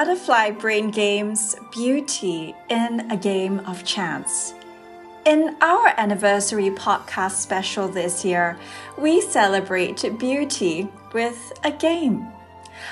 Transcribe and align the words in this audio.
Butterfly 0.00 0.52
Brain 0.52 0.90
Games 0.90 1.54
Beauty 1.70 2.54
in 2.70 3.12
a 3.12 3.18
Game 3.18 3.60
of 3.66 3.84
Chance. 3.84 4.54
In 5.26 5.54
our 5.60 5.88
anniversary 5.98 6.70
podcast 6.70 7.32
special 7.32 7.86
this 7.86 8.24
year, 8.24 8.58
we 8.96 9.20
celebrate 9.20 10.18
beauty 10.18 10.88
with 11.12 11.52
a 11.64 11.70
game. 11.70 12.26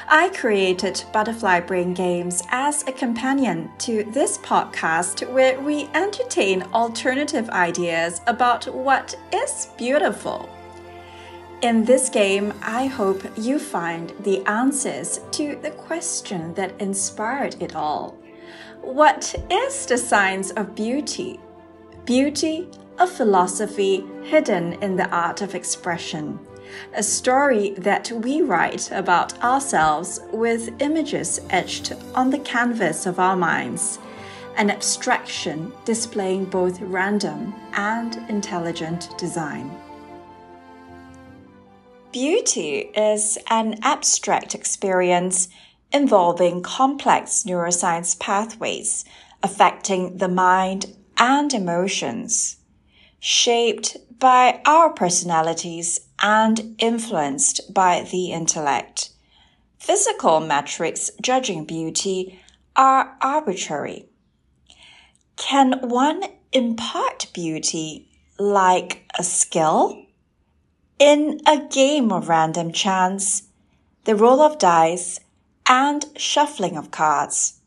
I 0.07 0.29
created 0.29 1.03
Butterfly 1.11 1.61
Brain 1.61 1.95
Games 1.95 2.43
as 2.51 2.87
a 2.87 2.93
companion 2.93 3.71
to 3.79 4.05
this 4.13 4.37
podcast 4.37 5.27
where 5.33 5.59
we 5.63 5.89
entertain 5.95 6.61
alternative 6.75 7.49
ideas 7.49 8.21
about 8.27 8.67
what 8.67 9.15
is 9.33 9.69
beautiful. 9.79 10.47
In 11.61 11.85
this 11.85 12.09
game, 12.09 12.55
I 12.63 12.87
hope 12.87 13.21
you 13.37 13.59
find 13.59 14.13
the 14.21 14.47
answers 14.47 15.19
to 15.33 15.57
the 15.57 15.73
question 15.73 16.55
that 16.55 16.81
inspired 16.81 17.61
it 17.61 17.75
all. 17.75 18.17
What 18.81 19.35
is 19.51 19.85
the 19.85 19.99
science 19.99 20.53
of 20.53 20.77
beauty? 20.77 21.41
Beauty, 22.05 22.69
a 22.99 23.09
philosophy 23.09 24.05
hidden 24.23 24.75
in 24.75 24.95
the 24.95 25.09
art 25.11 25.43
of 25.43 25.57
expression. 25.57 26.39
A 26.95 27.03
story 27.03 27.71
that 27.71 28.13
we 28.13 28.41
write 28.41 28.93
about 28.93 29.43
ourselves 29.43 30.21
with 30.33 30.81
images 30.81 31.41
etched 31.51 31.93
on 32.15 32.31
the 32.31 32.39
canvas 32.39 33.05
of 33.05 33.19
our 33.19 33.37
minds. 33.37 33.99
An 34.57 34.71
abstraction 34.71 35.73
displaying 35.85 36.45
both 36.45 36.81
random 36.81 37.53
and 37.73 38.17
intelligent 38.29 39.11
design. 39.19 39.77
Beauty 42.13 42.91
is 42.97 43.37
an 43.51 43.81
abstract 43.83 44.55
experience 44.55 45.49
involving 45.93 46.63
complex 46.63 47.45
neuroscience 47.47 48.19
pathways 48.19 49.05
affecting 49.43 50.17
the 50.17 50.29
mind 50.29 50.97
and 51.19 51.53
emotions, 51.53 52.57
shaped 53.21 53.99
by 54.19 54.63
our 54.65 54.91
personalities 54.91 56.01
and 56.21 56.75
influenced 56.79 57.75
by 57.75 58.07
the 58.11 58.33
intellect. 58.33 59.11
Physical 59.79 60.41
metrics 60.41 61.11
judging 61.21 61.67
beauty 61.67 62.41
are 62.75 63.19
arbitrary. 63.21 64.07
Can 65.37 65.79
one 65.83 66.23
impart 66.53 67.27
beauty 67.35 68.09
like 68.39 69.05
a 69.19 69.23
skill? 69.23 70.07
In 70.99 71.41
a 71.47 71.59
game 71.59 72.11
of 72.11 72.29
random 72.29 72.73
chance, 72.73 73.45
the 74.03 74.17
roll 74.17 74.41
of 74.41 74.59
dice, 74.59 75.21
and 75.69 76.05
shuffling 76.17 76.77
of 76.77 76.91
cards. 76.91 77.61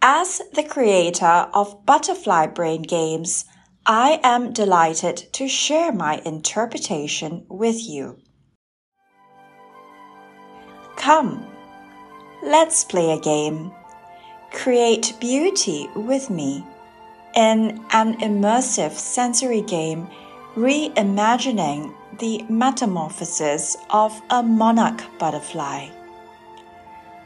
As 0.00 0.40
the 0.54 0.62
creator 0.62 1.48
of 1.52 1.84
Butterfly 1.84 2.46
Brain 2.46 2.82
Games, 2.82 3.44
I 3.84 4.20
am 4.22 4.52
delighted 4.52 5.16
to 5.32 5.48
share 5.48 5.90
my 5.90 6.22
interpretation 6.24 7.44
with 7.48 7.82
you. 7.82 8.18
Come, 10.94 11.44
let's 12.44 12.84
play 12.84 13.10
a 13.10 13.20
game. 13.20 13.72
Create 14.52 15.14
beauty 15.18 15.88
with 15.96 16.30
me 16.30 16.64
in 17.34 17.84
an 17.90 18.16
immersive 18.20 18.92
sensory 18.92 19.62
game 19.62 20.08
reimagining 20.58 21.94
the 22.18 22.44
metamorphosis 22.48 23.76
of 23.90 24.20
a 24.30 24.42
monarch 24.42 25.00
butterfly. 25.16 25.88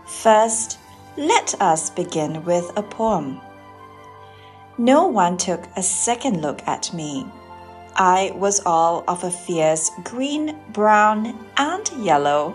First, 0.06 0.78
let 1.16 1.54
us 1.58 1.88
begin 1.88 2.44
with 2.44 2.70
a 2.76 2.82
poem. 2.82 3.40
No 4.76 5.06
one 5.06 5.38
took 5.38 5.66
a 5.76 5.82
second 5.82 6.42
look 6.42 6.60
at 6.68 6.92
me. 6.92 7.26
I 7.96 8.32
was 8.34 8.60
all 8.66 9.02
of 9.08 9.24
a 9.24 9.30
fierce 9.30 9.90
green, 10.04 10.54
brown, 10.74 11.34
and 11.56 11.90
yellow, 11.98 12.54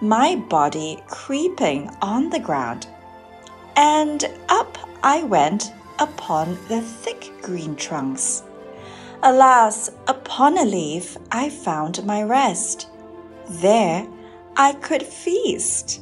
my 0.00 0.34
body 0.34 1.00
creeping 1.06 1.94
on 2.02 2.30
the 2.30 2.40
ground. 2.40 2.88
And 3.76 4.24
up 4.48 4.78
I 5.04 5.22
went 5.22 5.72
upon 6.00 6.58
the 6.66 6.80
thick 6.80 7.30
green 7.40 7.76
trunks. 7.76 8.42
Alas, 9.22 9.90
upon 10.06 10.56
a 10.58 10.64
leaf 10.64 11.16
I 11.32 11.50
found 11.50 12.06
my 12.06 12.22
rest. 12.22 12.86
There 13.48 14.06
I 14.56 14.74
could 14.74 15.02
feast. 15.02 16.00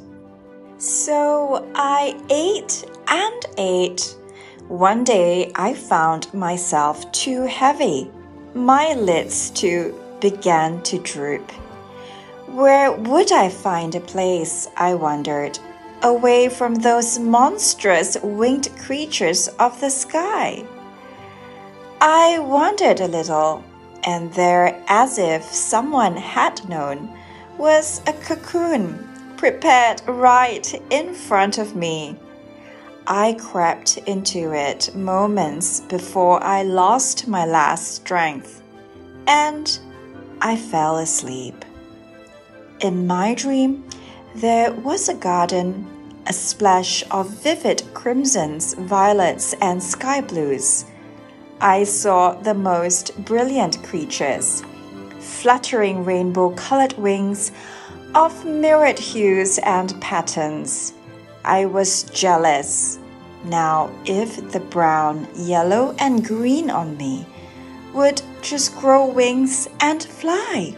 So 0.77 1.67
I 1.75 2.21
ate 2.29 2.85
and 3.09 3.47
ate. 3.57 4.15
One 4.69 5.03
day 5.03 5.51
I 5.55 5.73
found 5.73 6.33
myself 6.35 7.11
too 7.13 7.45
heavy. 7.45 8.11
My 8.53 8.93
lids 8.93 9.49
too 9.49 9.99
began 10.21 10.83
to 10.83 10.99
droop. 10.99 11.51
Where 12.49 12.93
would 12.93 13.33
I 13.33 13.49
find 13.49 13.95
a 13.95 14.01
place, 14.01 14.69
I 14.77 14.95
wondered, 14.95 15.59
away 16.03 16.51
from 16.51 16.75
those 16.75 17.19
monstrous 17.19 18.19
winged 18.23 18.69
creatures 18.79 19.49
of 19.59 19.81
the 19.81 19.91
sky? 19.91 20.67
I 22.01 22.39
wondered 22.41 23.01
a 23.01 23.09
little, 23.09 23.65
and 24.05 24.31
there, 24.35 24.83
as 24.87 25.19
if 25.19 25.43
someone 25.45 26.15
had 26.15 26.69
known, 26.69 27.09
was 27.57 28.03
a 28.07 28.13
cocoon 28.13 29.35
prepared 29.39 30.03
right 30.07 30.83
in 30.91 31.15
front 31.15 31.57
of 31.57 31.75
me. 31.75 32.17
I 33.07 33.33
crept 33.41 33.97
into 33.99 34.53
it 34.53 34.95
moments 34.95 35.81
before 35.81 36.43
I 36.45 36.65
lost 36.65 37.29
my 37.29 37.47
last 37.47 37.93
strength, 37.93 38.63
and 39.27 39.79
I 40.43 40.57
fell 40.57 40.99
asleep. 40.99 41.65
In 42.81 43.07
my 43.07 43.33
dream, 43.33 43.89
there 44.35 44.71
was 44.71 45.09
a 45.09 45.15
garden, 45.15 45.87
a 46.27 46.33
splash 46.35 47.03
of 47.11 47.31
vivid 47.31 47.85
crimsons, 47.95 48.75
violets, 48.75 49.55
and 49.63 49.83
sky 49.83 50.21
blues 50.21 50.85
I 51.61 51.85
saw 51.85 52.33
the 52.35 52.55
most 52.55 53.17
brilliant 53.25 53.83
creatures, 53.83 54.63
fluttering 55.19 56.05
rainbow 56.05 56.51
colored 56.51 56.93
wings 56.99 57.51
of 58.15 58.45
myriad 58.45 58.99
hues 58.99 59.59
and 59.59 59.99
patterns. 60.01 60.93
I 61.45 61.65
was 61.65 62.03
jealous. 62.05 62.99
Now, 63.45 63.91
if 64.05 64.53
the 64.53 64.61
brown, 64.61 65.29
yellow, 65.35 65.95
and 65.99 66.25
green 66.25 66.69
on 66.69 66.97
me 66.99 67.27
would 67.95 68.21
just 68.43 68.77
grow 68.77 69.07
wings 69.07 69.69
and 69.81 70.03
fly. 70.03 70.77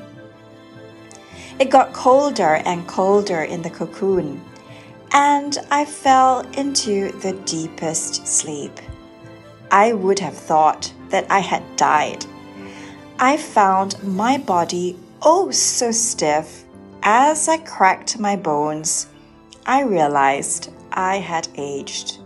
It 1.59 1.71
got 1.71 1.93
colder 1.93 2.63
and 2.65 2.87
colder 2.87 3.43
in 3.43 3.63
the 3.63 3.71
cocoon, 3.71 4.41
and 5.13 5.59
I 5.73 5.85
fell 5.85 6.41
into 6.53 7.11
the 7.19 7.33
deepest 7.45 8.29
sleep. 8.29 8.79
I 9.71 9.93
would 9.93 10.19
have 10.21 10.37
thought 10.37 10.93
that 11.11 11.31
I 11.31 11.41
had 11.41 11.63
died. 11.77 12.25
I 13.19 13.37
found 13.37 14.03
my 14.03 14.39
body 14.39 14.99
oh 15.23 15.51
so 15.51 15.91
stiff. 15.91 16.65
As 17.03 17.49
I 17.49 17.59
cracked 17.59 18.19
my 18.19 18.37
bones, 18.37 19.09
I 19.67 19.83
realized 19.83 20.73
I 20.93 21.17
had 21.19 21.49
aged. 21.57 22.19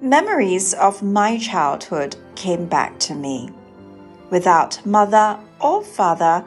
Memories 0.00 0.74
of 0.74 1.02
my 1.02 1.38
childhood 1.38 2.16
came 2.34 2.66
back 2.66 2.98
to 3.00 3.14
me. 3.14 3.50
Without 4.30 4.84
mother 4.84 5.38
or 5.60 5.84
father, 5.84 6.44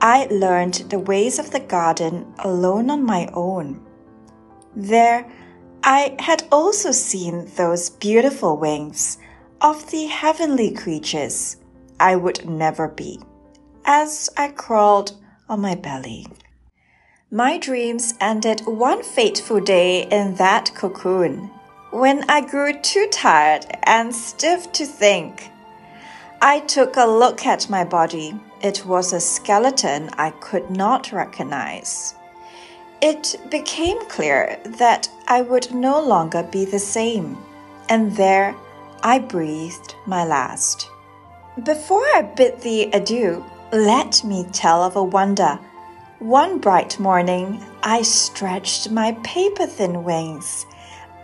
I 0.00 0.26
learned 0.30 0.74
the 0.90 0.98
ways 0.98 1.38
of 1.38 1.50
the 1.50 1.60
garden 1.60 2.32
alone 2.38 2.90
on 2.90 3.04
my 3.04 3.28
own. 3.32 3.84
There, 4.76 5.30
I 5.86 6.16
had 6.18 6.44
also 6.50 6.92
seen 6.92 7.50
those 7.56 7.90
beautiful 7.90 8.56
wings 8.56 9.18
of 9.60 9.90
the 9.90 10.06
heavenly 10.06 10.70
creatures 10.72 11.58
I 12.00 12.16
would 12.16 12.48
never 12.48 12.88
be 12.88 13.20
as 13.84 14.30
I 14.34 14.48
crawled 14.48 15.12
on 15.46 15.60
my 15.60 15.74
belly. 15.74 16.26
My 17.30 17.58
dreams 17.58 18.14
ended 18.18 18.62
one 18.64 19.02
fateful 19.02 19.60
day 19.60 20.04
in 20.04 20.36
that 20.36 20.74
cocoon 20.74 21.50
when 21.90 22.24
I 22.30 22.40
grew 22.40 22.72
too 22.80 23.06
tired 23.12 23.66
and 23.82 24.14
stiff 24.14 24.72
to 24.72 24.86
think. 24.86 25.50
I 26.40 26.60
took 26.60 26.96
a 26.96 27.04
look 27.04 27.44
at 27.44 27.68
my 27.68 27.84
body. 27.84 28.40
It 28.62 28.86
was 28.86 29.12
a 29.12 29.20
skeleton 29.20 30.08
I 30.16 30.30
could 30.30 30.70
not 30.70 31.12
recognize 31.12 32.14
it 33.04 33.36
became 33.50 34.02
clear 34.06 34.58
that 34.64 35.10
I 35.28 35.42
would 35.42 35.74
no 35.74 36.00
longer 36.00 36.42
be 36.42 36.64
the 36.64 36.78
same, 36.78 37.36
and 37.90 38.16
there 38.16 38.56
I 39.02 39.18
breathed 39.18 39.94
my 40.06 40.24
last. 40.24 40.88
Before 41.64 42.06
I 42.16 42.22
bid 42.22 42.62
thee 42.62 42.90
adieu, 42.94 43.44
let 43.72 44.24
me 44.24 44.46
tell 44.52 44.82
of 44.82 44.96
a 44.96 45.04
wonder 45.04 45.58
One 46.18 46.58
bright 46.58 46.98
morning, 46.98 47.62
I 47.82 48.00
stretched 48.00 48.90
my 48.90 49.12
paper 49.22 49.66
thin 49.66 50.02
wings. 50.02 50.64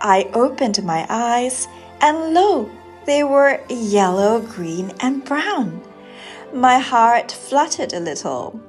I 0.03 0.29
opened 0.35 0.85
my 0.85 1.07
eyes, 1.09 1.67
and 2.03 2.35
lo, 2.35 2.69
they 3.07 3.25
were 3.25 3.59
yellow, 3.71 4.43
green, 4.43 4.93
and 5.01 5.25
brown. 5.25 5.81
My 6.53 6.79
heart 6.79 7.33
fluttered 7.33 7.95
a 7.95 8.01
little. 8.01 8.61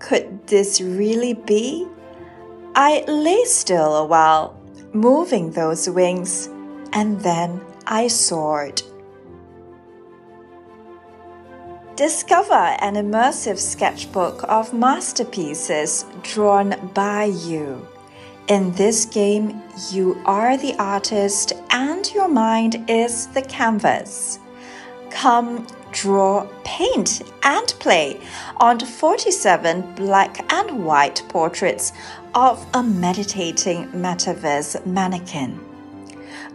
Could 0.00 0.48
this 0.48 0.80
really 0.80 1.34
be? 1.34 1.86
I 2.78 3.04
lay 3.08 3.42
still 3.44 3.96
a 3.96 4.04
while, 4.04 4.54
moving 4.92 5.50
those 5.50 5.88
wings, 5.88 6.50
and 6.92 7.18
then 7.22 7.62
I 7.86 8.08
soared. 8.08 8.82
Discover 11.94 12.76
an 12.82 12.96
immersive 12.96 13.58
sketchbook 13.58 14.44
of 14.46 14.74
masterpieces 14.74 16.04
drawn 16.22 16.90
by 16.92 17.24
you. 17.24 17.88
In 18.48 18.72
this 18.72 19.06
game, 19.06 19.62
you 19.90 20.20
are 20.26 20.58
the 20.58 20.74
artist 20.78 21.54
and 21.70 22.12
your 22.12 22.28
mind 22.28 22.84
is 22.90 23.28
the 23.28 23.40
canvas. 23.40 24.38
Come 25.08 25.66
draw, 25.92 26.46
paint, 26.62 27.22
and 27.42 27.68
play 27.78 28.20
on 28.58 28.78
47 28.78 29.94
black 29.94 30.52
and 30.52 30.84
white 30.84 31.22
portraits 31.30 31.92
of 32.36 32.64
a 32.74 32.82
meditating 32.84 33.88
metaverse 33.88 34.86
mannequin 34.86 35.58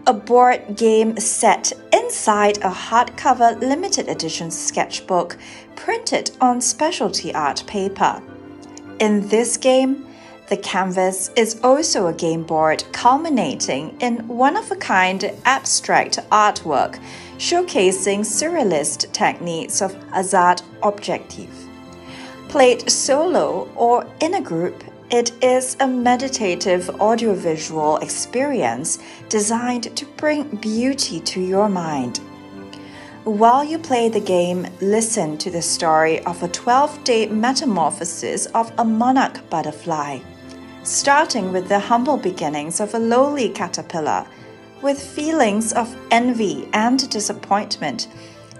a 0.07 0.13
board 0.13 0.75
game 0.75 1.15
set 1.17 1.71
inside 1.93 2.57
a 2.59 2.71
hardcover 2.71 3.59
limited 3.59 4.07
edition 4.07 4.49
sketchbook 4.49 5.37
printed 5.75 6.31
on 6.41 6.59
specialty 6.59 7.33
art 7.33 7.63
paper. 7.67 8.21
In 8.99 9.27
this 9.27 9.57
game, 9.57 10.07
the 10.49 10.57
canvas 10.57 11.29
is 11.35 11.59
also 11.63 12.07
a 12.07 12.13
game 12.13 12.43
board 12.43 12.83
culminating 12.91 13.95
in 14.01 14.27
one 14.27 14.57
of 14.57 14.71
a 14.71 14.75
kind 14.75 15.31
abstract 15.45 16.17
artwork 16.31 16.99
showcasing 17.37 18.21
surrealist 18.21 19.11
techniques 19.13 19.81
of 19.81 19.93
hasard 20.11 20.61
objective. 20.83 21.67
Played 22.49 22.89
solo 22.89 23.69
or 23.75 24.05
in 24.19 24.33
a 24.33 24.41
group, 24.41 24.83
it 25.11 25.31
is 25.43 25.75
a 25.81 25.87
meditative 25.87 26.89
audiovisual 27.01 27.97
experience 27.97 28.97
designed 29.27 29.95
to 29.97 30.05
bring 30.15 30.43
beauty 30.55 31.19
to 31.19 31.41
your 31.41 31.67
mind. 31.67 32.19
While 33.25 33.63
you 33.65 33.77
play 33.77 34.07
the 34.07 34.21
game, 34.21 34.65
listen 34.79 35.37
to 35.39 35.51
the 35.51 35.61
story 35.61 36.21
of 36.25 36.41
a 36.41 36.47
12 36.47 37.03
day 37.03 37.27
metamorphosis 37.27 38.45
of 38.47 38.71
a 38.77 38.85
monarch 38.85 39.47
butterfly, 39.49 40.19
starting 40.83 41.51
with 41.51 41.67
the 41.67 41.79
humble 41.79 42.17
beginnings 42.17 42.79
of 42.79 42.93
a 42.93 42.99
lowly 42.99 43.49
caterpillar, 43.49 44.25
with 44.81 44.99
feelings 44.99 45.73
of 45.73 45.93
envy 46.09 46.69
and 46.71 47.09
disappointment 47.09 48.07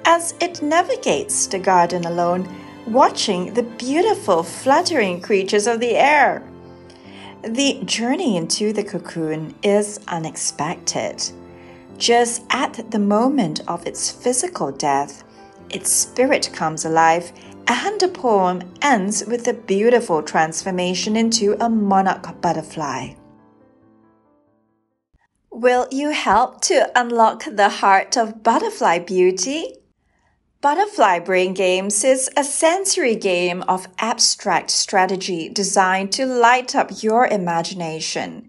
as 0.04 0.34
it 0.42 0.62
navigates 0.62 1.48
the 1.48 1.60
garden 1.60 2.06
alone 2.06 2.48
watching 2.92 3.54
the 3.54 3.64
beautiful, 3.64 4.44
fluttering 4.44 5.22
creatures 5.22 5.68
of 5.68 5.80
the 5.80 5.96
air. 5.96 6.44
The 7.44 7.82
journey 7.86 8.38
into 8.38 8.74
the 8.74 8.84
cocoon 8.84 9.56
is 9.64 10.00
unexpected. 10.08 11.24
Just 11.98 12.44
at 12.50 12.92
the 12.92 13.00
moment 13.00 13.62
of 13.68 13.86
its 13.88 14.12
physical 14.12 14.72
death, 14.72 15.24
its 15.70 15.90
spirit 15.90 16.50
comes 16.54 16.86
alive, 16.86 17.32
and 17.68 18.00
the 18.00 18.10
poem 18.10 18.62
ends 18.82 19.24
with 19.26 19.48
a 19.48 19.54
beautiful 19.54 20.22
transformation 20.22 21.16
into 21.16 21.56
a 21.64 21.70
monarch 21.70 22.42
butterfly. 22.42 23.14
Will 25.52 25.88
you 25.92 26.10
help 26.10 26.62
to 26.62 26.92
unlock 27.00 27.44
the 27.46 27.70
heart 27.70 28.18
of 28.18 28.44
butterfly 28.44 29.00
beauty? 29.00 29.81
Butterfly 30.62 31.18
Brain 31.18 31.56
Games 31.56 32.04
is 32.04 32.30
a 32.38 32.44
sensory 32.44 33.16
game 33.16 33.64
of 33.64 33.88
abstract 33.98 34.70
strategy 34.70 35.50
designed 35.50 36.12
to 36.12 36.28
light 36.28 36.76
up 36.76 37.02
your 37.02 37.26
imagination. 37.26 38.48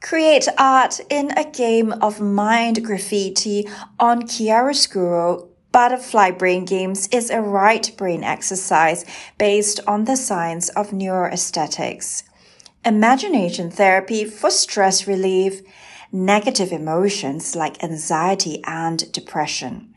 Create 0.00 0.46
art 0.56 1.00
in 1.10 1.36
a 1.36 1.50
game 1.50 1.92
of 1.94 2.20
mind 2.20 2.84
graffiti 2.84 3.68
on 3.98 4.22
chiaroscuro. 4.22 5.48
Butterfly 5.72 6.30
Brain 6.30 6.64
Games 6.64 7.08
is 7.08 7.28
a 7.28 7.40
right 7.40 7.90
brain 7.96 8.22
exercise 8.22 9.04
based 9.36 9.80
on 9.84 10.04
the 10.04 10.16
science 10.16 10.68
of 10.68 10.90
neuroaesthetics. 10.90 12.22
Imagination 12.84 13.72
therapy 13.72 14.24
for 14.24 14.52
stress 14.52 15.08
relief, 15.08 15.62
negative 16.12 16.70
emotions 16.70 17.56
like 17.56 17.82
anxiety 17.82 18.62
and 18.62 19.10
depression. 19.10 19.96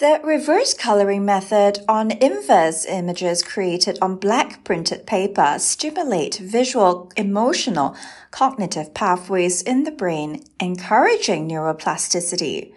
The 0.00 0.18
reverse 0.24 0.72
coloring 0.72 1.26
method 1.26 1.80
on 1.86 2.10
inverse 2.10 2.86
images 2.86 3.42
created 3.42 3.98
on 4.00 4.16
black 4.16 4.64
printed 4.64 5.04
paper 5.04 5.56
stimulate 5.58 6.36
visual, 6.36 7.12
emotional, 7.18 7.94
cognitive 8.30 8.94
pathways 8.94 9.60
in 9.60 9.84
the 9.84 9.90
brain, 9.90 10.42
encouraging 10.58 11.46
neuroplasticity. 11.50 12.72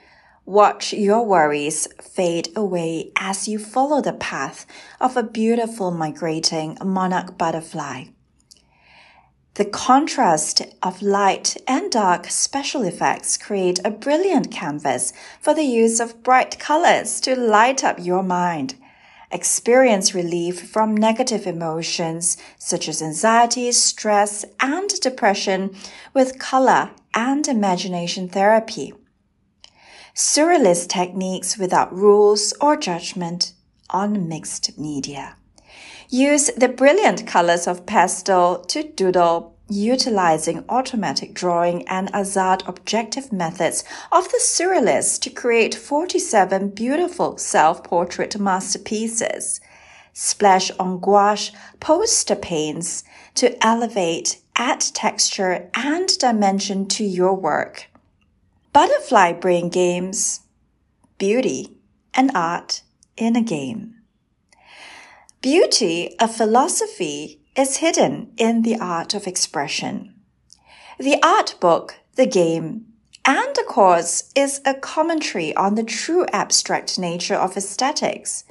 Watch 0.46 0.92
your 0.92 1.26
worries 1.26 1.88
fade 2.02 2.50
away 2.58 3.14
as 3.18 3.48
you 3.48 3.58
follow 3.58 4.02
the 4.02 4.12
path 4.12 4.66
of 5.00 5.16
a 5.16 5.24
beautiful 5.24 5.92
migrating 5.92 6.78
monarch 6.84 7.38
butterfly. 7.38 8.08
The 9.56 9.66
contrast 9.66 10.64
of 10.82 11.04
light 11.04 11.58
and 11.68 11.92
dark 11.92 12.26
special 12.32 12.82
effects 12.82 13.38
create 13.38 13.80
a 13.86 13.92
brilliant 13.92 14.50
canvas 14.50 15.14
for 15.40 15.54
the 15.54 15.64
use 15.64 16.00
of 16.00 16.24
bright 16.24 16.58
colors 16.58 17.20
to 17.22 17.36
light 17.36 17.84
up 17.84 17.98
your 18.00 18.24
mind. 18.24 18.74
Experience 19.32 20.16
relief 20.16 20.68
from 20.68 20.98
negative 20.98 21.46
emotions 21.46 22.36
such 22.58 22.90
as 22.90 23.00
anxiety, 23.00 23.72
stress, 23.72 24.44
and 24.60 24.90
depression 25.02 25.76
with 26.16 26.40
color 26.40 26.90
and 27.14 27.48
imagination 27.48 28.28
therapy. 28.28 28.92
Surrealist 30.16 30.90
techniques 30.90 31.60
without 31.60 31.94
rules 31.96 32.54
or 32.60 32.76
judgment 32.76 33.54
on 33.92 34.28
mixed 34.28 34.80
media. 34.80 35.36
Use 36.14 36.52
the 36.56 36.68
brilliant 36.68 37.26
colors 37.26 37.66
of 37.66 37.88
pastel 37.88 38.60
to 38.66 38.84
doodle, 38.84 39.58
utilizing 39.68 40.64
automatic 40.70 41.34
drawing 41.34 41.88
and 41.88 42.08
hasard 42.12 42.62
objective 42.68 43.34
methods 43.34 43.84
of 44.12 44.26
the 44.30 44.40
Surrealists 44.40 45.20
to 45.22 45.32
create 45.32 45.74
47 45.74 46.70
beautiful 46.70 47.40
self-portrait 47.40 48.40
masterpieces. 48.40 49.60
Splash 50.14 50.70
on 50.78 51.00
gouache 51.00 51.52
poster 51.80 52.36
paints 52.36 53.04
to 53.34 53.58
elevate, 53.66 54.40
add 54.56 54.82
texture 54.82 55.72
and 55.74 56.16
dimension 56.20 56.88
to 56.90 57.04
your 57.04 57.34
work. 57.34 57.90
Butterfly 58.72 59.34
Brain 59.34 59.70
Games 59.70 60.42
Beauty 61.18 61.76
and 62.14 62.30
Art 62.36 62.84
in 63.18 63.36
a 63.36 63.42
Game. 63.42 63.96
Beauty, 65.44 66.16
a 66.22 66.28
philosophy, 66.30 67.42
is 67.58 67.78
hidden 67.78 68.32
in 68.38 68.62
the 68.62 68.78
art 68.78 69.14
of 69.14 69.28
expression. 69.28 70.16
The 70.98 71.22
art 71.22 71.56
book, 71.60 71.96
the 72.16 72.26
game, 72.26 72.86
and 73.26 73.54
the 73.54 73.66
course 73.68 74.32
is 74.38 74.62
a 74.66 74.74
commentary 74.74 75.54
on 75.58 75.76
the 75.76 75.84
true 75.84 76.26
abstract 76.32 76.98
nature 76.98 77.36
of 77.36 77.58
aesthetics, 77.58 78.46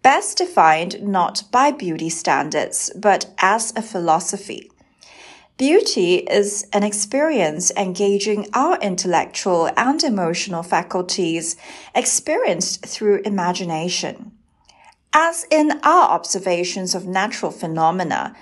best 0.00 0.38
defined 0.38 1.02
not 1.02 1.42
by 1.52 1.72
beauty 1.72 2.08
standards, 2.08 2.90
but 2.96 3.26
as 3.36 3.74
a 3.76 3.82
philosophy. 3.82 4.70
Beauty 5.58 6.20
is 6.20 6.66
an 6.72 6.84
experience 6.84 7.70
engaging 7.76 8.46
our 8.54 8.78
intellectual 8.78 9.68
and 9.76 10.02
emotional 10.02 10.62
faculties 10.62 11.56
experienced 11.94 12.86
through 12.86 13.20
imagination. 13.26 14.32
As 15.12 15.44
in 15.50 15.80
our 15.82 16.08
observations 16.10 16.94
of 16.94 17.06
natural 17.06 17.50
phenomena, 17.50 18.36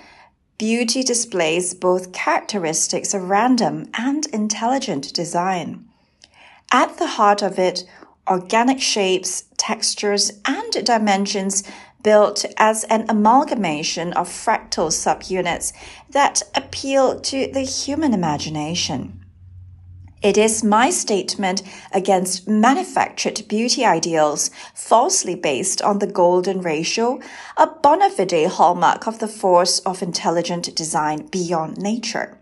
beauty 0.59 1.01
displays 1.01 1.73
both 1.73 2.11
characteristics 2.11 3.13
of 3.13 3.29
random 3.29 3.89
and 3.95 4.27
intelligent 4.27 5.11
design. 5.13 5.85
At 6.71 6.97
the 6.97 7.07
heart 7.07 7.41
of 7.41 7.57
it, 7.57 7.85
organic 8.27 8.79
shapes, 8.79 9.45
textures, 9.57 10.31
and 10.45 10.85
dimensions 10.85 11.63
built 12.03 12.45
as 12.57 12.83
an 12.85 13.09
amalgamation 13.09 14.13
of 14.13 14.29
fractal 14.29 14.91
subunits 14.91 15.73
that 16.11 16.43
appeal 16.53 17.19
to 17.19 17.51
the 17.51 17.61
human 17.61 18.13
imagination. 18.13 19.25
It 20.21 20.37
is 20.37 20.65
my 20.65 20.89
statement 20.89 21.61
against 21.93 22.45
manufactured 22.45 23.47
beauty 23.47 23.85
ideals 23.85 24.51
falsely 24.73 25.33
based 25.33 25.81
on 25.81 25.99
the 25.99 26.07
golden 26.07 26.61
ratio, 26.61 27.21
a 27.55 27.67
bona 27.67 28.09
fide 28.09 28.47
hallmark 28.47 29.07
of 29.07 29.19
the 29.19 29.29
force 29.29 29.79
of 29.79 30.01
intelligent 30.01 30.75
design 30.75 31.27
beyond 31.27 31.77
nature. 31.77 32.38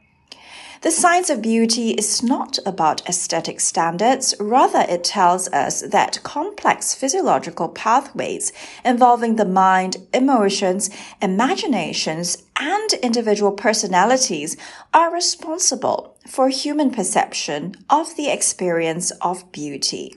The 0.81 0.91
science 0.91 1.31
of 1.31 1.41
beauty 1.41 1.91
is 1.91 2.21
not 2.21 2.59
about 2.63 3.07
aesthetic 3.09 3.59
standards, 3.59 4.35
rather, 4.39 4.85
it 4.87 5.03
tells 5.03 5.47
us 5.49 5.81
that 5.81 6.21
complex 6.21 6.93
physiological 6.93 7.69
pathways 7.69 8.53
involving 8.85 9.37
the 9.37 9.45
mind, 9.45 9.97
emotions, 10.13 10.91
imaginations, 11.19 12.43
and 12.59 12.93
individual 13.01 13.53
personalities 13.53 14.55
are 14.93 15.11
responsible 15.11 16.15
for 16.27 16.49
human 16.49 16.91
perception 16.91 17.73
of 17.89 18.15
the 18.15 18.29
experience 18.29 19.09
of 19.21 19.51
beauty. 19.51 20.15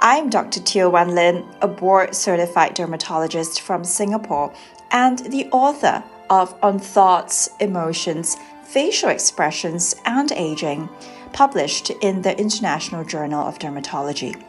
I'm 0.00 0.30
Dr. 0.30 0.60
Teo 0.60 0.88
Wan 0.88 1.14
Lin, 1.14 1.44
a 1.60 1.68
board 1.68 2.14
certified 2.14 2.72
dermatologist 2.74 3.60
from 3.60 3.84
Singapore 3.84 4.54
and 4.90 5.18
the 5.18 5.48
author 5.52 6.02
of 6.30 6.54
On 6.62 6.78
Thoughts, 6.78 7.48
Emotions, 7.60 8.36
Facial 8.66 9.10
Expressions 9.10 9.94
and 10.04 10.32
Aging, 10.32 10.88
published 11.32 11.90
in 12.02 12.22
the 12.22 12.36
International 12.38 13.04
Journal 13.04 13.46
of 13.46 13.58
Dermatology. 13.58 14.42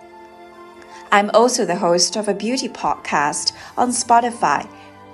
I'm 1.12 1.30
also 1.34 1.66
the 1.66 1.76
host 1.76 2.16
of 2.16 2.28
a 2.28 2.34
beauty 2.34 2.68
podcast 2.68 3.54
on 3.78 3.90
Spotify, 3.90 4.68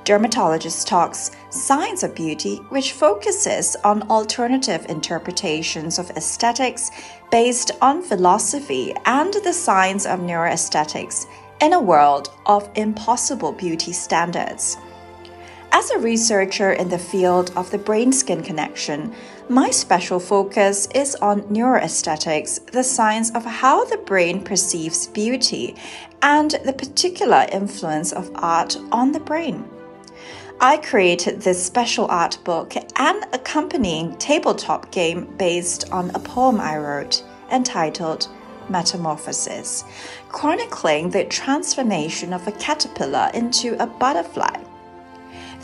Dermatologist 0.05 0.87
Talks 0.87 1.31
Science 1.49 2.03
of 2.03 2.15
Beauty, 2.15 2.55
which 2.69 2.93
focuses 2.93 3.75
on 3.83 4.09
alternative 4.09 4.85
interpretations 4.87 5.99
of 5.99 6.09
aesthetics 6.11 6.89
based 7.29 7.71
on 7.81 8.01
philosophy 8.01 8.95
and 9.05 9.33
the 9.43 9.53
science 9.53 10.05
of 10.05 10.19
neuroaesthetics 10.21 11.25
in 11.61 11.73
a 11.73 11.79
world 11.79 12.31
of 12.45 12.69
impossible 12.75 13.51
beauty 13.51 13.91
standards. 13.91 14.77
As 15.75 15.89
a 15.89 15.97
researcher 15.97 16.71
in 16.71 16.89
the 16.89 16.99
field 16.99 17.51
of 17.55 17.71
the 17.71 17.79
brain 17.79 18.11
skin 18.11 18.43
connection, 18.43 19.11
my 19.49 19.71
special 19.71 20.19
focus 20.19 20.87
is 20.93 21.15
on 21.15 21.41
neuroaesthetics, 21.45 22.63
the 22.71 22.83
science 22.83 23.31
of 23.31 23.43
how 23.43 23.83
the 23.83 23.97
brain 23.97 24.43
perceives 24.43 25.07
beauty, 25.07 25.75
and 26.21 26.51
the 26.63 26.73
particular 26.73 27.47
influence 27.51 28.13
of 28.13 28.29
art 28.35 28.77
on 28.91 29.13
the 29.13 29.19
brain. 29.19 29.67
I 30.61 30.77
created 30.77 31.41
this 31.41 31.65
special 31.65 32.05
art 32.05 32.37
book 32.43 32.75
and 32.97 33.25
accompanying 33.33 34.15
tabletop 34.17 34.91
game 34.91 35.25
based 35.37 35.91
on 35.91 36.11
a 36.11 36.19
poem 36.19 36.61
I 36.61 36.77
wrote 36.77 37.23
entitled 37.51 38.27
Metamorphosis, 38.69 39.85
chronicling 40.29 41.09
the 41.09 41.25
transformation 41.25 42.31
of 42.31 42.47
a 42.47 42.51
caterpillar 42.51 43.31
into 43.33 43.75
a 43.81 43.87
butterfly. 43.87 44.62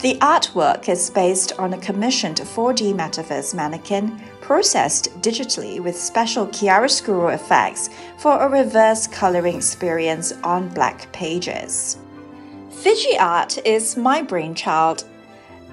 The 0.02 0.14
artwork 0.22 0.88
is 0.88 1.10
based 1.10 1.52
on 1.58 1.74
a 1.74 1.78
commissioned 1.78 2.38
4D 2.38 2.94
metaverse 2.94 3.54
mannequin 3.54 4.18
processed 4.40 5.10
digitally 5.20 5.78
with 5.78 5.94
special 5.94 6.46
chiaroscuro 6.46 7.34
effects 7.34 7.90
for 8.16 8.38
a 8.38 8.48
reverse 8.48 9.06
coloring 9.06 9.56
experience 9.56 10.32
on 10.42 10.70
black 10.70 11.12
pages. 11.12 11.98
Fiji 12.70 13.18
art 13.18 13.58
is 13.66 13.98
my 13.98 14.22
brainchild. 14.22 15.04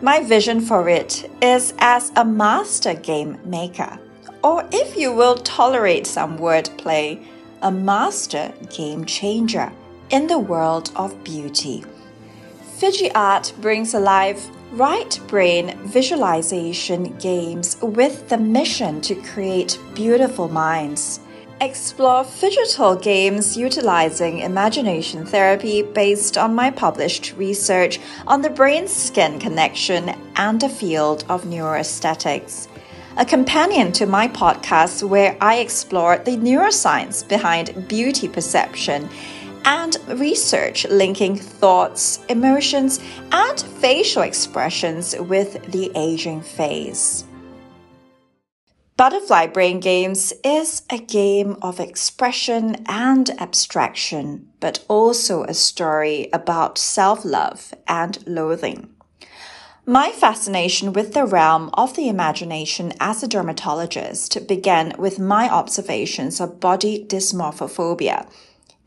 My 0.01 0.21
vision 0.21 0.59
for 0.59 0.89
it 0.89 1.31
is 1.41 1.73
as 1.77 2.11
a 2.17 2.25
master 2.25 2.95
game 2.95 3.39
maker, 3.45 3.97
or 4.43 4.67
if 4.73 4.97
you 4.97 5.13
will 5.13 5.35
tolerate 5.35 6.05
some 6.05 6.37
wordplay, 6.37 7.25
a 7.61 7.71
master 7.71 8.51
game 8.75 9.05
changer 9.05 9.71
in 10.09 10.27
the 10.27 10.37
world 10.37 10.91
of 10.97 11.23
beauty. 11.23 11.85
Fiji 12.77 13.11
Art 13.13 13.53
brings 13.59 13.95
alive 13.95 14.39
right 14.73 15.19
brain 15.25 15.75
visualization 15.85 17.17
games 17.17 17.75
with 17.81 18.29
the 18.29 18.37
mission 18.37 19.01
to 19.01 19.15
create 19.15 19.79
beautiful 19.95 20.47
minds. 20.47 21.19
Explore 21.59 22.27
digital 22.39 22.95
games 22.95 23.57
utilizing 23.57 24.41
imagination 24.41 25.25
therapy 25.25 25.81
based 25.81 26.37
on 26.37 26.53
my 26.53 26.69
published 26.69 27.33
research 27.35 27.99
on 28.27 28.43
the 28.43 28.49
brain 28.51 28.87
skin 28.87 29.39
connection 29.39 30.13
and 30.35 30.61
the 30.61 30.69
field 30.69 31.25
of 31.29 31.45
neuroaesthetics. 31.45 32.67
A 33.17 33.25
companion 33.25 33.91
to 33.93 34.05
my 34.05 34.27
podcast 34.27 35.01
where 35.01 35.35
I 35.41 35.55
explore 35.55 36.19
the 36.19 36.37
neuroscience 36.37 37.27
behind 37.27 37.87
beauty 37.87 38.27
perception 38.27 39.09
and 39.65 39.97
research 40.19 40.85
linking 40.87 41.35
thoughts, 41.35 42.19
emotions, 42.29 42.99
and 43.31 43.59
facial 43.59 44.23
expressions 44.23 45.15
with 45.19 45.71
the 45.71 45.91
aging 45.95 46.41
phase. 46.41 47.25
Butterfly 48.97 49.45
Brain 49.47 49.79
Games 49.79 50.33
is 50.43 50.81
a 50.89 50.97
game 50.97 51.55
of 51.61 51.79
expression 51.79 52.83
and 52.87 53.29
abstraction, 53.39 54.49
but 54.59 54.83
also 54.87 55.43
a 55.43 55.53
story 55.53 56.29
about 56.33 56.79
self 56.79 57.23
love 57.23 57.75
and 57.87 58.17
loathing. 58.27 58.89
My 59.85 60.09
fascination 60.09 60.93
with 60.93 61.13
the 61.13 61.25
realm 61.25 61.69
of 61.75 61.95
the 61.95 62.09
imagination 62.09 62.91
as 62.99 63.21
a 63.21 63.27
dermatologist 63.27 64.47
began 64.47 64.93
with 64.97 65.19
my 65.19 65.47
observations 65.47 66.41
of 66.41 66.59
body 66.59 67.05
dysmorphophobia 67.07 68.27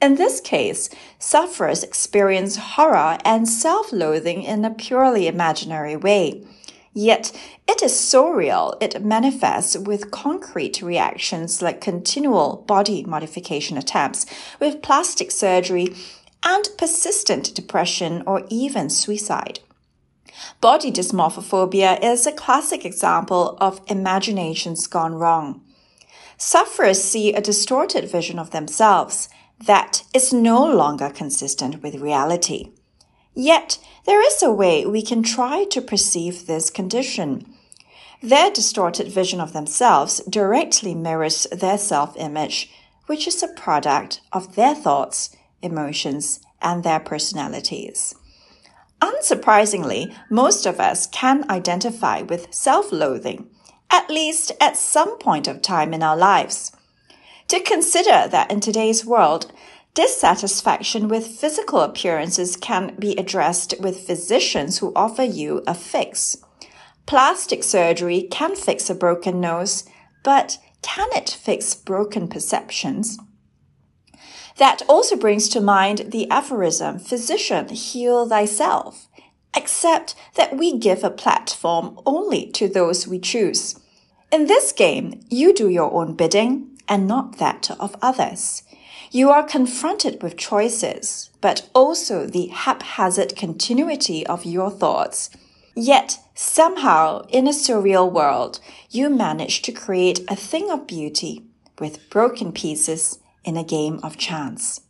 in 0.00 0.14
this 0.14 0.40
case, 0.40 0.88
sufferers 1.18 1.82
experience 1.82 2.56
horror 2.56 3.18
and 3.24 3.48
self 3.48 3.92
loathing 3.92 4.42
in 4.42 4.64
a 4.64 4.70
purely 4.70 5.26
imaginary 5.26 5.96
way. 5.96 6.44
Yet, 6.92 7.32
it 7.68 7.82
is 7.82 7.98
so 7.98 8.28
real, 8.30 8.74
it 8.80 9.04
manifests 9.04 9.76
with 9.76 10.10
concrete 10.10 10.82
reactions 10.82 11.62
like 11.62 11.80
continual 11.80 12.64
body 12.66 13.04
modification 13.04 13.76
attempts 13.76 14.26
with 14.58 14.82
plastic 14.82 15.30
surgery 15.30 15.94
and 16.42 16.68
persistent 16.78 17.54
depression 17.54 18.22
or 18.26 18.44
even 18.48 18.90
suicide. 18.90 19.60
Body 20.60 20.90
dysmorphophobia 20.90 22.02
is 22.02 22.26
a 22.26 22.32
classic 22.32 22.84
example 22.84 23.56
of 23.60 23.82
imaginations 23.86 24.86
gone 24.86 25.14
wrong. 25.14 25.60
Sufferers 26.38 27.02
see 27.02 27.34
a 27.34 27.40
distorted 27.40 28.10
vision 28.10 28.38
of 28.38 28.50
themselves 28.50 29.28
that 29.66 30.04
is 30.14 30.32
no 30.32 30.64
longer 30.64 31.10
consistent 31.10 31.82
with 31.82 31.96
reality. 31.96 32.72
Yet, 33.34 33.78
there 34.06 34.26
is 34.26 34.42
a 34.42 34.52
way 34.52 34.86
we 34.86 35.02
can 35.02 35.22
try 35.22 35.64
to 35.64 35.82
perceive 35.82 36.46
this 36.46 36.70
condition. 36.70 37.54
Their 38.22 38.50
distorted 38.50 39.08
vision 39.08 39.40
of 39.40 39.52
themselves 39.52 40.20
directly 40.28 40.94
mirrors 40.94 41.46
their 41.52 41.78
self 41.78 42.16
image, 42.16 42.70
which 43.06 43.26
is 43.26 43.42
a 43.42 43.48
product 43.48 44.20
of 44.32 44.56
their 44.56 44.74
thoughts, 44.74 45.36
emotions, 45.62 46.40
and 46.62 46.82
their 46.82 47.00
personalities. 47.00 48.14
Unsurprisingly, 49.00 50.14
most 50.28 50.66
of 50.66 50.80
us 50.80 51.06
can 51.06 51.48
identify 51.50 52.22
with 52.22 52.52
self 52.52 52.92
loathing, 52.92 53.48
at 53.90 54.10
least 54.10 54.52
at 54.60 54.76
some 54.76 55.18
point 55.18 55.46
of 55.46 55.62
time 55.62 55.94
in 55.94 56.02
our 56.02 56.16
lives 56.16 56.72
to 57.50 57.58
consider 57.58 58.28
that 58.28 58.48
in 58.48 58.60
today's 58.60 59.04
world, 59.04 59.52
dissatisfaction 59.94 61.08
with 61.08 61.26
physical 61.26 61.80
appearances 61.80 62.56
can 62.56 62.94
be 62.96 63.16
addressed 63.16 63.74
with 63.80 64.06
physicians 64.06 64.78
who 64.78 64.92
offer 64.94 65.24
you 65.24 65.60
a 65.66 65.74
fix. 65.74 66.36
Plastic 67.06 67.64
surgery 67.64 68.28
can 68.30 68.54
fix 68.54 68.88
a 68.88 68.94
broken 68.94 69.40
nose, 69.40 69.84
but 70.22 70.58
can 70.80 71.08
it 71.10 71.28
fix 71.28 71.74
broken 71.74 72.28
perceptions? 72.28 73.18
That 74.58 74.82
also 74.88 75.16
brings 75.16 75.48
to 75.48 75.60
mind 75.60 76.12
the 76.12 76.30
aphorism, 76.30 77.00
physician, 77.00 77.68
heal 77.70 78.28
thyself, 78.28 79.08
except 79.56 80.14
that 80.36 80.56
we 80.56 80.78
give 80.78 81.02
a 81.02 81.10
platform 81.10 81.98
only 82.06 82.46
to 82.52 82.68
those 82.68 83.08
we 83.08 83.18
choose. 83.18 83.76
In 84.30 84.46
this 84.46 84.70
game, 84.70 85.20
you 85.28 85.52
do 85.52 85.68
your 85.68 85.92
own 85.92 86.14
bidding, 86.14 86.69
and 86.90 87.06
not 87.06 87.38
that 87.38 87.70
of 87.80 87.96
others. 88.02 88.64
You 89.12 89.30
are 89.30 89.42
confronted 89.42 90.22
with 90.22 90.36
choices, 90.36 91.30
but 91.40 91.68
also 91.72 92.26
the 92.26 92.48
haphazard 92.48 93.34
continuity 93.36 94.26
of 94.26 94.44
your 94.44 94.70
thoughts. 94.70 95.30
Yet, 95.74 96.18
somehow, 96.34 97.26
in 97.28 97.46
a 97.46 97.52
surreal 97.52 98.10
world, 98.10 98.60
you 98.90 99.08
manage 99.08 99.62
to 99.62 99.72
create 99.72 100.20
a 100.28 100.36
thing 100.36 100.70
of 100.70 100.86
beauty 100.86 101.44
with 101.78 102.10
broken 102.10 102.52
pieces 102.52 103.18
in 103.44 103.56
a 103.56 103.64
game 103.64 104.00
of 104.02 104.18
chance. 104.18 104.82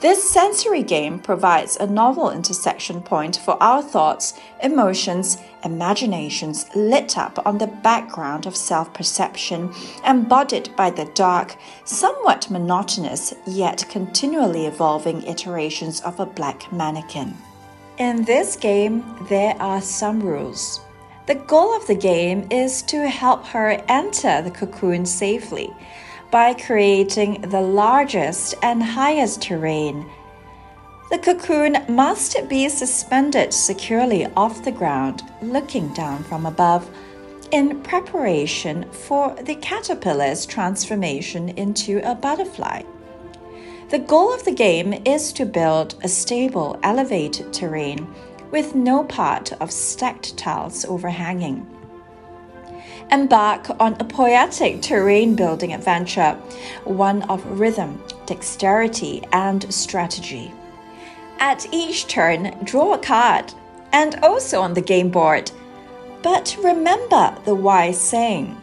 This 0.00 0.22
sensory 0.30 0.84
game 0.84 1.18
provides 1.18 1.76
a 1.76 1.86
novel 1.88 2.30
intersection 2.30 3.00
point 3.00 3.36
for 3.36 3.60
our 3.60 3.82
thoughts, 3.82 4.34
emotions, 4.62 5.38
imaginations 5.64 6.66
lit 6.76 7.18
up 7.18 7.44
on 7.44 7.58
the 7.58 7.66
background 7.66 8.46
of 8.46 8.54
self 8.54 8.94
perception, 8.94 9.74
embodied 10.06 10.70
by 10.76 10.90
the 10.90 11.06
dark, 11.14 11.56
somewhat 11.84 12.48
monotonous, 12.48 13.34
yet 13.44 13.86
continually 13.88 14.66
evolving 14.66 15.24
iterations 15.24 16.00
of 16.02 16.20
a 16.20 16.26
black 16.26 16.72
mannequin. 16.72 17.36
In 17.98 18.24
this 18.24 18.54
game, 18.54 19.02
there 19.28 19.56
are 19.60 19.80
some 19.80 20.20
rules. 20.20 20.80
The 21.26 21.34
goal 21.34 21.76
of 21.76 21.88
the 21.88 21.96
game 21.96 22.46
is 22.52 22.82
to 22.82 23.08
help 23.08 23.44
her 23.46 23.82
enter 23.88 24.42
the 24.42 24.52
cocoon 24.52 25.04
safely 25.04 25.74
by 26.30 26.54
creating 26.54 27.40
the 27.42 27.60
largest 27.60 28.54
and 28.62 28.82
highest 28.82 29.42
terrain. 29.42 30.06
The 31.10 31.18
cocoon 31.18 31.78
must 31.88 32.36
be 32.48 32.68
suspended 32.68 33.54
securely 33.54 34.26
off 34.36 34.62
the 34.62 34.72
ground, 34.72 35.22
looking 35.40 35.88
down 35.94 36.22
from 36.24 36.44
above, 36.44 36.90
in 37.50 37.80
preparation 37.80 38.90
for 38.90 39.34
the 39.42 39.54
caterpillar's 39.54 40.44
transformation 40.44 41.48
into 41.50 42.02
a 42.04 42.14
butterfly. 42.14 42.82
The 43.88 43.98
goal 43.98 44.34
of 44.34 44.44
the 44.44 44.52
game 44.52 44.92
is 45.06 45.32
to 45.32 45.46
build 45.46 45.94
a 46.02 46.08
stable, 46.08 46.78
elevated 46.82 47.54
terrain 47.54 48.06
with 48.50 48.74
no 48.74 49.04
part 49.04 49.52
of 49.52 49.72
stacked 49.72 50.36
tiles 50.36 50.84
overhanging 50.84 51.66
embark 53.10 53.68
on 53.80 53.94
a 54.00 54.04
poetic 54.04 54.82
terrain 54.82 55.34
building 55.34 55.72
adventure, 55.72 56.32
one 56.84 57.22
of 57.22 57.44
rhythm, 57.58 58.02
dexterity, 58.26 59.22
and 59.32 59.72
strategy. 59.72 60.52
At 61.38 61.66
each 61.72 62.06
turn, 62.06 62.56
draw 62.64 62.94
a 62.94 62.98
card, 62.98 63.52
and 63.92 64.16
also 64.22 64.60
on 64.60 64.74
the 64.74 64.80
game 64.80 65.10
board. 65.10 65.50
But 66.22 66.56
remember 66.62 67.36
the 67.44 67.54
wise 67.54 68.00
saying 68.00 68.56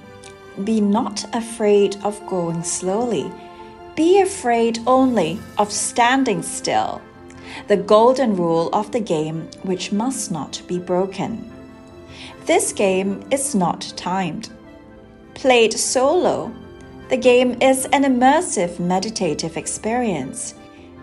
be 0.64 0.80
not 0.80 1.26
afraid 1.36 1.98
of 2.04 2.26
going 2.28 2.64
slowly, 2.64 3.32
be 3.96 4.22
afraid 4.22 4.80
only 4.88 5.40
of 5.58 5.72
standing 5.72 6.42
still. 6.42 7.02
The 7.68 7.78
golden 7.78 8.36
rule 8.36 8.70
of 8.74 8.92
the 8.92 9.00
game, 9.00 9.50
which 9.64 9.92
must 9.92 10.32
not 10.32 10.62
be 10.68 10.80
broken. 10.80 11.52
This 12.46 12.74
game 12.74 13.24
is 13.32 13.56
not 13.56 13.92
timed. 13.98 14.50
Played 15.34 15.74
solo, 15.74 16.54
the 17.10 17.18
game 17.18 17.58
is 17.60 17.86
an 17.86 18.04
immersive 18.04 18.80
meditative 18.80 19.58
experience. 19.58 20.54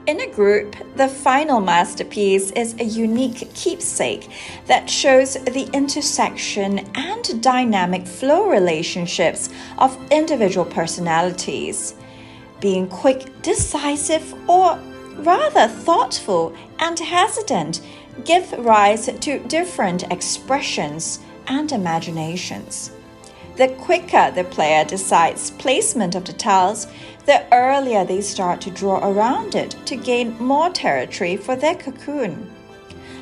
In 0.07 0.21
a 0.21 0.31
group, 0.31 0.77
the 0.95 1.09
final 1.09 1.61
masterpiece 1.61 2.53
is 2.53 2.75
a 2.79 2.85
unique 2.85 3.53
keepsake 3.55 4.29
that 4.67 4.89
shows 4.89 5.35
the 5.35 5.69
intersection 5.73 6.79
and 6.95 7.43
dynamic 7.43 8.07
flow 8.07 8.49
relationships 8.49 9.51
of 9.79 9.99
individual 10.13 10.67
personalities. 10.67 11.95
Being 12.61 12.87
quick, 12.87 13.43
decisive, 13.43 14.33
or 14.49 14.79
rather 15.17 15.67
thoughtful 15.67 16.55
and 16.79 16.97
hesitant 17.01 17.81
give 18.25 18.53
rise 18.65 19.07
to 19.07 19.39
different 19.49 20.05
expressions 20.13 21.19
and 21.47 21.73
imaginations. 21.73 22.93
The 23.57 23.69
quicker 23.69 24.31
the 24.31 24.45
player 24.45 24.85
decides 24.85 25.51
placement 25.51 26.15
of 26.15 26.25
the 26.25 26.33
tiles, 26.33 26.87
the 27.27 27.45
earlier 27.53 28.05
they 28.05 28.21
start 28.21 28.61
to 28.63 28.71
draw 28.71 28.99
around 29.07 29.55
it 29.55 29.77
to 29.87 29.97
gain 29.97 30.39
more 30.39 30.71
territory 30.71 31.37
for 31.37 31.55
their 31.55 31.75
cocoon. 31.75 32.51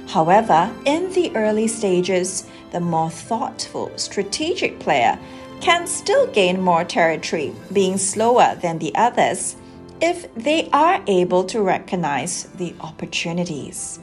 However, 0.09 0.73
in 0.85 1.13
the 1.13 1.35
early 1.37 1.67
stages, 1.67 2.47
the 2.71 2.81
more 2.81 3.11
thoughtful, 3.11 3.93
strategic 3.97 4.79
player 4.79 5.19
can 5.61 5.87
still 5.87 6.27
gain 6.29 6.61
more 6.61 6.85
territory, 6.85 7.53
being 7.73 7.99
slower 7.99 8.57
than 8.63 8.79
the 8.79 8.95
others, 8.95 9.57
if 10.01 10.33
they 10.35 10.71
are 10.73 11.03
able 11.07 11.45
to 11.45 11.61
recognize 11.61 12.45
the 12.55 12.75
opportunities. 12.81 14.01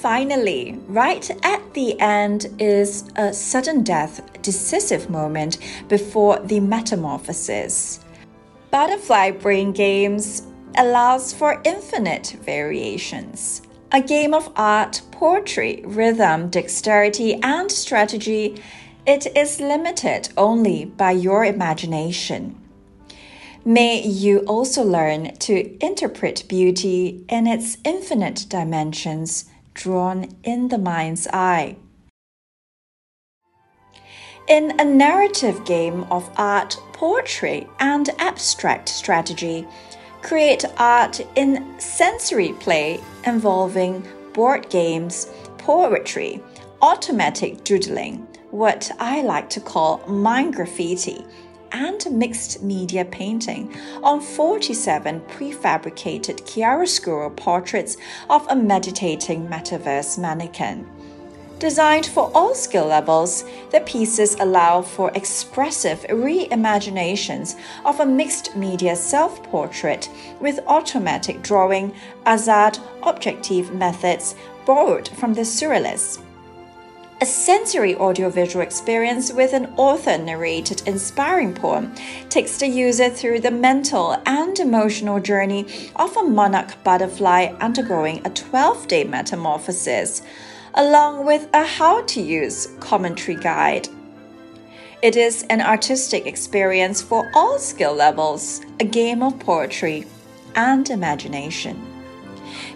Finally, 0.00 0.78
right 0.86 1.28
at 1.44 1.74
the 1.74 1.98
end 1.98 2.46
is 2.60 3.10
a 3.16 3.32
sudden 3.32 3.82
death 3.82 4.20
decisive 4.42 5.10
moment 5.10 5.58
before 5.88 6.38
the 6.38 6.60
metamorphosis. 6.60 7.98
Butterfly 8.70 9.32
Brain 9.32 9.72
Games 9.72 10.44
allows 10.76 11.32
for 11.32 11.60
infinite 11.64 12.36
variations. 12.42 13.62
A 13.90 14.00
game 14.00 14.34
of 14.34 14.52
art, 14.54 15.02
poetry, 15.10 15.82
rhythm, 15.84 16.48
dexterity, 16.48 17.34
and 17.42 17.68
strategy, 17.68 18.62
it 19.04 19.26
is 19.36 19.58
limited 19.60 20.28
only 20.36 20.84
by 20.84 21.10
your 21.10 21.44
imagination. 21.44 22.54
May 23.64 24.06
you 24.06 24.40
also 24.40 24.84
learn 24.84 25.34
to 25.38 25.84
interpret 25.84 26.44
beauty 26.46 27.24
in 27.28 27.48
its 27.48 27.78
infinite 27.84 28.46
dimensions 28.48 29.46
drawn 29.78 30.26
in 30.42 30.68
the 30.68 30.76
mind's 30.76 31.28
eye. 31.32 31.76
In 34.48 34.78
a 34.80 34.84
narrative 34.84 35.64
game 35.64 36.04
of 36.10 36.28
art, 36.36 36.76
poetry, 36.92 37.68
and 37.78 38.10
abstract 38.18 38.88
strategy, 38.88 39.66
create 40.20 40.64
art 40.78 41.20
in 41.36 41.78
sensory 41.78 42.52
play 42.54 43.00
involving 43.24 44.04
board 44.32 44.68
games, 44.68 45.28
poetry, 45.58 46.42
automatic 46.82 47.62
doodling, 47.62 48.26
what 48.50 48.90
I 48.98 49.22
like 49.22 49.48
to 49.50 49.60
call 49.60 49.98
mind 50.08 50.56
graffiti 50.56 51.24
and 51.72 52.04
mixed 52.10 52.62
media 52.62 53.04
painting 53.04 53.74
on 54.02 54.20
47 54.20 55.20
prefabricated 55.22 56.42
chiaroscuro 56.42 57.34
portraits 57.36 57.96
of 58.30 58.46
a 58.48 58.56
meditating 58.56 59.46
metaverse 59.48 60.18
mannequin. 60.18 60.86
Designed 61.58 62.06
for 62.06 62.30
all 62.36 62.54
skill 62.54 62.86
levels, 62.86 63.44
the 63.72 63.80
pieces 63.80 64.36
allow 64.38 64.80
for 64.80 65.10
expressive 65.16 65.98
reimaginations 66.08 67.56
of 67.84 67.98
a 67.98 68.06
mixed 68.06 68.54
media 68.54 68.94
self 68.94 69.42
portrait 69.42 70.08
with 70.40 70.60
automatic 70.68 71.42
drawing, 71.42 71.92
hasard 72.24 72.78
objective 73.02 73.74
methods 73.74 74.36
borrowed 74.64 75.08
from 75.08 75.34
the 75.34 75.42
Surrealists 75.42 76.22
a 77.20 77.26
sensory 77.26 77.96
audiovisual 77.96 78.62
experience 78.62 79.32
with 79.32 79.52
an 79.52 79.66
author 79.76 80.16
narrated 80.16 80.80
inspiring 80.86 81.52
poem 81.52 81.92
takes 82.28 82.58
the 82.58 82.68
user 82.68 83.10
through 83.10 83.40
the 83.40 83.50
mental 83.50 84.16
and 84.24 84.60
emotional 84.60 85.18
journey 85.18 85.66
of 85.96 86.16
a 86.16 86.22
monarch 86.22 86.72
butterfly 86.84 87.52
undergoing 87.60 88.24
a 88.24 88.30
12 88.30 88.86
day 88.86 89.02
metamorphosis, 89.02 90.22
along 90.74 91.26
with 91.26 91.48
a 91.52 91.64
how 91.64 92.02
to 92.02 92.20
use 92.20 92.68
commentary 92.78 93.36
guide. 93.36 93.88
It 95.02 95.16
is 95.16 95.44
an 95.50 95.60
artistic 95.60 96.24
experience 96.24 97.02
for 97.02 97.28
all 97.34 97.58
skill 97.58 97.94
levels, 97.94 98.60
a 98.78 98.84
game 98.84 99.24
of 99.24 99.40
poetry 99.40 100.06
and 100.54 100.88
imagination. 100.88 101.84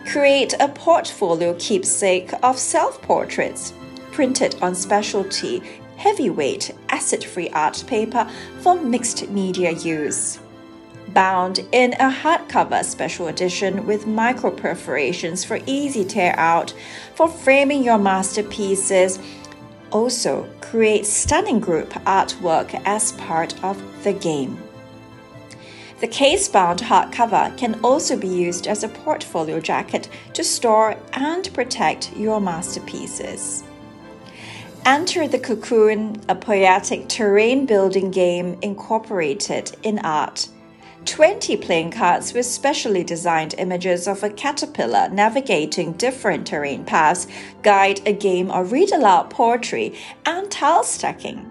Create 0.06 0.54
a 0.58 0.66
portfolio 0.66 1.54
keepsake 1.60 2.32
of 2.42 2.58
self 2.58 3.00
portraits 3.02 3.72
printed 4.12 4.54
on 4.62 4.74
specialty 4.74 5.62
heavyweight 5.96 6.74
acid-free 6.88 7.48
art 7.50 7.82
paper 7.86 8.28
for 8.60 8.74
mixed 8.80 9.28
media 9.30 9.70
use. 9.72 10.38
Bound 11.08 11.60
in 11.72 11.92
a 11.94 12.10
hardcover 12.10 12.84
special 12.84 13.28
edition 13.28 13.86
with 13.86 14.06
micro 14.06 14.50
perforations 14.50 15.44
for 15.44 15.58
easy 15.66 16.04
tear 16.04 16.34
out 16.38 16.72
for 17.14 17.28
framing 17.28 17.82
your 17.82 17.98
masterpieces. 17.98 19.18
Also, 19.90 20.48
create 20.60 21.04
stunning 21.04 21.60
group 21.60 21.90
artwork 22.04 22.80
as 22.84 23.12
part 23.12 23.62
of 23.62 23.76
the 24.04 24.12
game. 24.12 24.56
The 26.00 26.08
case 26.08 26.48
bound 26.48 26.80
hardcover 26.80 27.56
can 27.56 27.78
also 27.84 28.16
be 28.16 28.26
used 28.26 28.66
as 28.66 28.82
a 28.82 28.88
portfolio 28.88 29.60
jacket 29.60 30.08
to 30.32 30.42
store 30.42 30.96
and 31.12 31.48
protect 31.54 32.16
your 32.16 32.40
masterpieces. 32.40 33.62
Enter 34.84 35.28
the 35.28 35.38
Cocoon, 35.38 36.20
a 36.28 36.34
poetic 36.34 37.08
terrain 37.08 37.66
building 37.66 38.10
game 38.10 38.58
incorporated 38.62 39.70
in 39.84 40.00
art. 40.00 40.48
20 41.04 41.56
playing 41.58 41.92
cards 41.92 42.34
with 42.34 42.46
specially 42.46 43.04
designed 43.04 43.54
images 43.58 44.08
of 44.08 44.24
a 44.24 44.30
caterpillar 44.30 45.08
navigating 45.10 45.92
different 45.92 46.48
terrain 46.48 46.84
paths 46.84 47.28
guide 47.62 48.00
a 48.06 48.12
game 48.12 48.50
of 48.50 48.72
read 48.72 48.90
aloud 48.90 49.30
poetry 49.30 49.96
and 50.26 50.50
tile 50.50 50.82
stacking. 50.82 51.48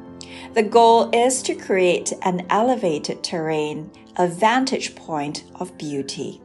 The 0.53 0.63
goal 0.63 1.09
is 1.13 1.41
to 1.43 1.55
create 1.55 2.11
an 2.23 2.45
elevated 2.49 3.23
terrain, 3.23 3.91
a 4.17 4.27
vantage 4.27 4.93
point 4.93 5.45
of 5.55 5.77
beauty. 5.77 6.41